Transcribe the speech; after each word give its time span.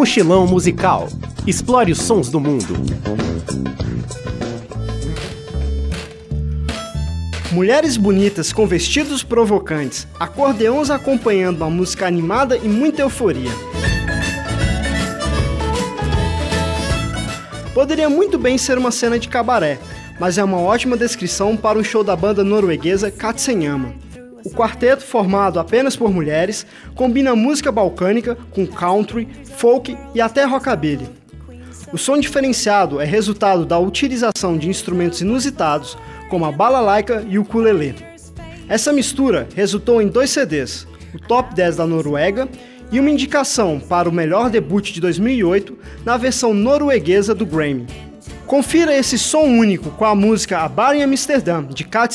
Mochilão 0.00 0.46
musical. 0.46 1.10
Explore 1.46 1.92
os 1.92 1.98
sons 1.98 2.30
do 2.30 2.40
mundo. 2.40 2.74
Mulheres 7.52 7.98
bonitas 7.98 8.50
com 8.50 8.66
vestidos 8.66 9.22
provocantes, 9.22 10.08
acordeões 10.18 10.88
acompanhando 10.88 11.58
uma 11.58 11.68
música 11.68 12.06
animada 12.06 12.56
e 12.56 12.66
muita 12.66 13.02
euforia. 13.02 13.50
Poderia 17.74 18.08
muito 18.08 18.38
bem 18.38 18.56
ser 18.56 18.78
uma 18.78 18.90
cena 18.90 19.18
de 19.18 19.28
cabaré, 19.28 19.78
mas 20.18 20.38
é 20.38 20.42
uma 20.42 20.58
ótima 20.58 20.96
descrição 20.96 21.58
para 21.58 21.78
um 21.78 21.84
show 21.84 22.02
da 22.02 22.16
banda 22.16 22.42
norueguesa 22.42 23.10
Katsenyama. 23.10 23.92
O 24.44 24.50
quarteto, 24.50 25.02
formado 25.02 25.60
apenas 25.60 25.96
por 25.96 26.10
mulheres, 26.12 26.66
combina 26.94 27.36
música 27.36 27.70
balcânica 27.70 28.36
com 28.50 28.66
country, 28.66 29.28
folk 29.56 29.96
e 30.14 30.20
até 30.20 30.44
rockabilly. 30.44 31.08
O 31.92 31.98
som 31.98 32.18
diferenciado 32.18 33.00
é 33.00 33.04
resultado 33.04 33.66
da 33.66 33.78
utilização 33.78 34.56
de 34.56 34.68
instrumentos 34.68 35.20
inusitados, 35.20 35.98
como 36.28 36.44
a 36.44 36.52
balalaica 36.52 37.24
e 37.28 37.38
o 37.38 37.42
ukulele. 37.42 37.94
Essa 38.68 38.92
mistura 38.92 39.48
resultou 39.54 40.00
em 40.00 40.08
dois 40.08 40.30
CDs, 40.30 40.86
o 41.12 41.18
Top 41.18 41.54
10 41.54 41.76
da 41.76 41.86
Noruega 41.86 42.48
e 42.92 43.00
uma 43.00 43.10
indicação 43.10 43.80
para 43.80 44.08
o 44.08 44.12
melhor 44.12 44.48
debut 44.48 44.92
de 44.92 45.00
2008 45.00 45.76
na 46.04 46.16
versão 46.16 46.54
norueguesa 46.54 47.34
do 47.34 47.44
Grammy. 47.44 47.86
Confira 48.46 48.96
esse 48.96 49.18
som 49.18 49.42
único 49.42 49.90
com 49.90 50.04
a 50.04 50.14
música 50.14 50.58
A 50.60 50.68
Bar 50.68 50.94
em 50.94 51.02
Amsterdã, 51.02 51.64
de 51.64 51.84
Kat 51.84 52.14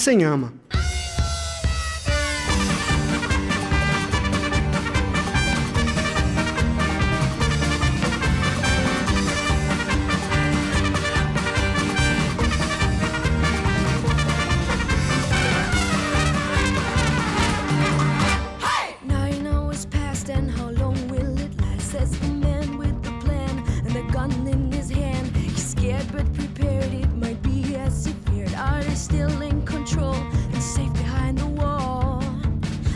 in 24.56 24.72
his 24.72 24.90
hand. 24.90 25.36
He's 25.36 25.66
scared 25.66 26.08
but 26.12 26.26
prepared, 26.34 26.94
it 26.94 27.12
might 27.16 27.42
be 27.44 27.76
as 27.76 28.06
he 28.06 28.14
feared. 28.26 28.54
Are 28.54 28.82
they 28.84 28.96
still 28.96 29.42
in 29.42 29.66
control 29.66 30.16
and 30.54 30.64
safe 30.64 30.94
behind 30.94 31.38
the 31.38 31.48
wall? 31.48 32.24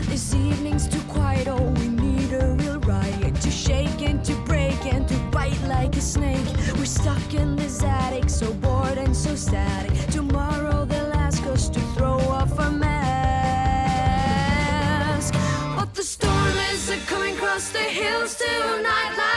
This 0.08 0.34
evening's 0.34 0.88
too 0.88 1.02
quiet, 1.16 1.48
oh, 1.48 1.70
we 1.80 1.88
need 1.88 2.32
a 2.32 2.56
real 2.60 2.80
riot 2.80 3.34
to 3.46 3.50
shake 3.50 4.00
and 4.08 4.24
to 4.24 4.34
break 4.50 4.80
and 4.92 5.06
to 5.08 5.16
bite 5.30 5.62
like 5.68 5.96
a 5.96 6.00
snake. 6.00 6.48
We're 6.78 6.94
stuck 7.00 7.34
in 7.34 7.56
this 7.56 7.82
attic, 7.82 8.30
so 8.30 8.52
bored 8.54 8.98
and 8.98 9.14
so 9.14 9.34
static. 9.34 9.92
Tomorrow 10.10 10.86
they'll 10.86 11.12
ask 11.26 11.42
us 11.46 11.68
to 11.68 11.80
throw 11.94 12.18
off 12.38 12.58
our 12.58 12.70
mask. 12.70 12.94
But 15.76 15.94
the 15.94 16.02
storm 16.02 16.56
is 16.72 16.90
coming 17.06 17.34
across 17.34 17.70
the 17.70 17.86
hills 18.00 18.34
tonight. 18.36 19.29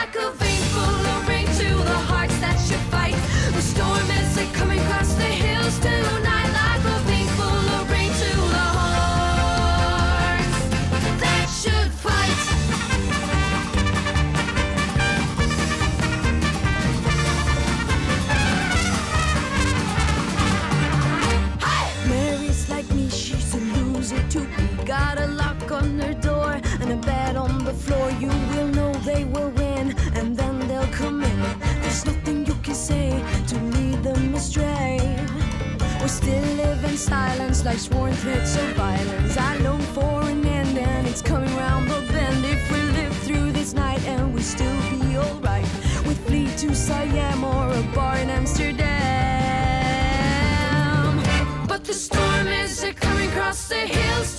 Sworn 37.78 38.12
threats 38.14 38.56
of 38.56 38.68
violence. 38.74 39.36
I 39.36 39.56
long 39.58 39.80
for 39.80 40.22
an 40.22 40.46
end, 40.46 40.78
and 40.78 41.06
it's 41.06 41.22
coming 41.22 41.54
round 41.56 41.88
the 41.88 42.00
bend. 42.12 42.44
If 42.44 42.70
we 42.70 42.78
live 42.78 43.16
through 43.18 43.52
this 43.52 43.74
night 43.74 44.04
and 44.06 44.32
we 44.34 44.42
still 44.42 44.80
be 44.90 45.16
alright, 45.16 45.66
with 46.06 46.18
flee 46.26 46.48
to 46.58 46.74
Siam 46.74 47.42
or 47.44 47.70
a 47.72 47.82
bar 47.94 48.16
in 48.18 48.30
Amsterdam. 48.30 48.84
But 51.66 51.84
the 51.84 51.94
storm 51.94 52.46
is 52.48 52.84
coming 53.00 53.28
across 53.30 53.68
the 53.68 53.86
hills 53.96 54.36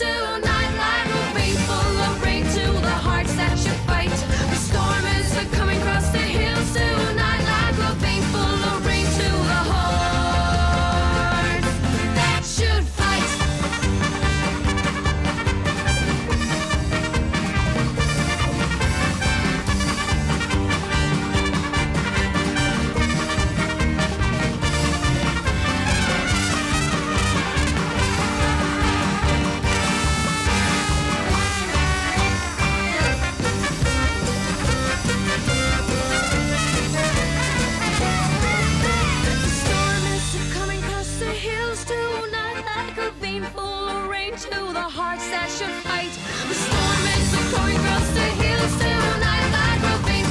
of 43.44 44.08
rain 44.08 44.32
to 44.32 44.50
the 44.50 44.88
hearts 44.98 45.28
that 45.30 45.50
should 45.50 45.76
fight. 45.84 46.14
The 46.48 46.56
storm 46.56 47.04
is 47.16 47.28
coming 47.52 47.80
the 48.16 48.28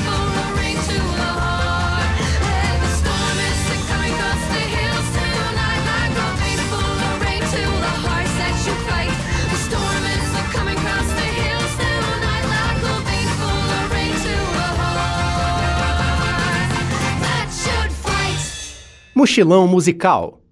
full 0.07 0.33
of 0.41 0.57
rain 0.57 0.79
to 0.89 0.99
the 1.21 1.31
heart. 1.37 2.09
The 2.81 2.91
coming 3.93 4.17
the 4.17 4.59
to 8.65 8.73
the. 8.89 9.13
The 9.53 9.59
coming 10.57 10.79
the 11.13 11.29
tonight 11.77 12.45
full 13.37 13.69
of 13.81 13.87
rain 13.93 14.15
to 14.25 14.35
the 14.63 14.73
heart 14.81 15.13
fight. 18.01 18.81
Mochilão 19.15 19.69
musical. 19.69 20.44